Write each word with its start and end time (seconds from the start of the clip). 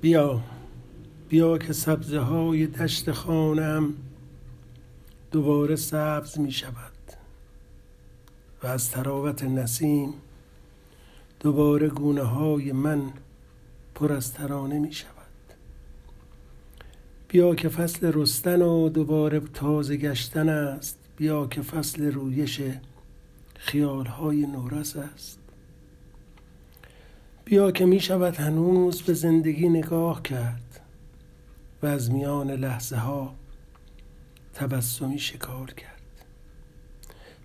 بیا 0.00 0.40
بیا 1.28 1.58
که 1.58 1.72
سبزه 1.72 2.18
های 2.18 2.66
دشت 2.66 3.12
خانم 3.12 3.94
دوباره 5.30 5.76
سبز 5.76 6.38
می 6.38 6.52
شود. 6.52 6.92
و 8.62 8.66
از 8.66 8.90
تراوت 8.90 9.44
نسیم 9.44 10.14
دوباره 11.40 11.88
گونه 11.88 12.22
های 12.22 12.72
من 12.72 13.02
پر 13.94 14.12
از 14.12 14.34
ترانه 14.34 14.78
می 14.78 14.92
شود. 14.92 15.10
بیا 17.28 17.54
که 17.54 17.68
فصل 17.68 18.12
رستن 18.14 18.62
و 18.62 18.88
دوباره 18.88 19.40
تازه 19.40 19.96
گشتن 19.96 20.48
است. 20.48 20.98
بیا 21.16 21.46
که 21.46 21.62
فصل 21.62 22.12
رویش 22.12 22.60
خیال 23.54 24.06
های 24.06 24.46
نورس 24.46 24.96
است. 24.96 25.39
بیا 27.50 27.70
که 27.70 27.86
می 27.86 28.00
شود 28.00 28.36
هنوز 28.36 29.02
به 29.02 29.14
زندگی 29.14 29.68
نگاه 29.68 30.22
کرد 30.22 30.80
و 31.82 31.86
از 31.86 32.10
میان 32.10 32.50
لحظه 32.50 32.96
ها 32.96 33.34
تبسمی 34.54 35.18
شکار 35.18 35.70
کرد. 35.70 36.02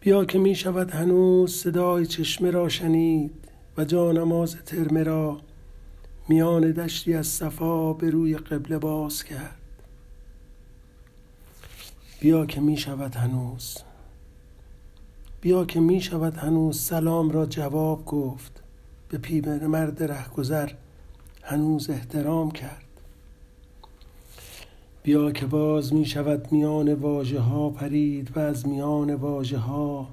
بیا 0.00 0.24
که 0.24 0.38
می 0.38 0.54
شود 0.54 0.90
هنوز 0.90 1.54
صدای 1.54 2.06
چشمه 2.06 2.50
را 2.50 2.68
شنید 2.68 3.48
و 3.76 3.84
جانماز 3.84 4.56
ترمه 4.56 5.02
را 5.02 5.40
میان 6.28 6.72
دشتی 6.72 7.14
از 7.14 7.26
صفا 7.26 7.92
به 7.92 8.10
روی 8.10 8.36
قبله 8.36 8.78
باز 8.78 9.24
کرد. 9.24 9.56
بیا 12.20 12.46
که 12.46 12.60
می 12.60 12.76
شود 12.76 13.14
هنوز 13.14 13.78
بیا 15.40 15.64
که 15.64 15.80
می 15.80 16.00
شود 16.00 16.36
هنوز 16.36 16.80
سلام 16.80 17.30
را 17.30 17.46
جواب 17.46 18.04
گفت. 18.04 18.62
به 19.10 19.18
پیبر 19.18 19.66
مرد 19.66 20.02
رهگذر 20.02 20.70
هنوز 21.42 21.90
احترام 21.90 22.50
کرد. 22.50 22.84
بیا 25.02 25.32
که 25.32 25.46
باز 25.46 25.92
می 25.94 26.06
شود 26.06 26.52
میان 26.52 26.94
واژه 26.94 27.40
ها 27.40 27.70
پرید 27.70 28.36
و 28.36 28.40
از 28.40 28.68
میان 28.68 29.14
واژه 29.14 29.58
ها 29.58 30.08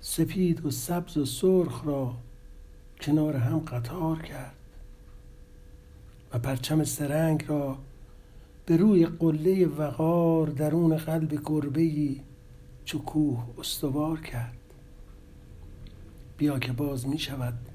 سپید 0.00 0.66
و 0.66 0.70
سبز 0.70 1.16
و 1.16 1.24
سرخ 1.24 1.82
را 1.84 2.14
کنار 3.00 3.36
هم 3.36 3.58
قطار 3.58 4.22
کرد 4.22 4.56
و 6.32 6.38
پرچم 6.38 6.84
سرنگ 6.84 7.44
را 7.48 7.78
به 8.66 8.76
روی 8.76 9.06
قله 9.06 9.66
وقار 9.66 10.46
درون 10.46 10.96
قلب 10.96 11.40
گربهی 11.44 12.20
چو 12.84 12.98
کوه 12.98 13.44
استوار 13.58 14.20
کرد. 14.20 14.56
بیا 16.36 16.58
که 16.58 16.72
باز 16.72 17.08
می 17.08 17.18
شود 17.18 17.69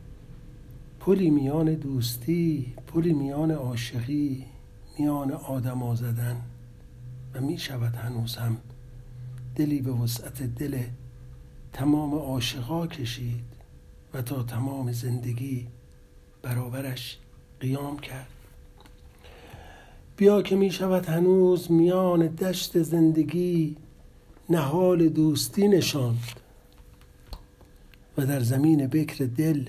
پلی 1.06 1.30
میان 1.30 1.74
دوستی 1.74 2.74
پلی 2.88 3.14
میان 3.14 3.52
عاشقی 3.52 4.46
میان 5.00 5.32
آدم 5.32 5.96
زدن. 5.96 6.42
و 7.34 7.42
می 7.42 7.58
شود 7.58 7.96
هنوز 7.96 8.36
هم 8.36 8.58
دلی 9.56 9.82
به 9.82 9.92
وسعت 9.92 10.44
دل 10.44 10.84
تمام 11.74 12.16
عاشقا 12.16 12.88
کشید 12.88 13.44
و 14.14 14.22
تا 14.22 14.44
تمام 14.44 14.92
زندگی 14.92 15.68
برابرش 16.42 17.18
قیام 17.60 18.00
کرد. 18.00 18.30
بیا 20.18 20.42
که 20.42 20.56
می 20.56 20.72
شود 20.72 21.06
هنوز 21.06 21.72
میان 21.72 22.28
دشت 22.28 22.82
زندگی 22.82 23.76
نهال 24.50 25.10
دوستی 25.10 25.68
نشاند 25.68 26.40
و 28.18 28.26
در 28.26 28.40
زمین 28.40 28.88
بکر 28.88 29.26
دل 29.26 29.66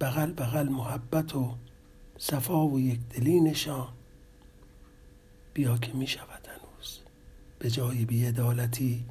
بغل 0.00 0.32
بغل 0.32 0.68
محبت 0.68 1.34
و 1.34 1.56
صفا 2.18 2.66
و 2.66 2.80
یک 2.80 3.00
دلی 3.08 3.40
نشان. 3.40 3.88
بیا 5.54 5.78
که 5.78 5.92
می 5.92 6.06
شود 6.06 6.46
هنوز. 6.48 7.00
به 7.58 7.70
جای 7.70 8.04
بیعدالتی 8.04 9.04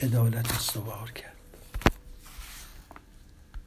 عدالت 0.00 0.52
استوار 0.52 1.10
کرد. 1.10 1.35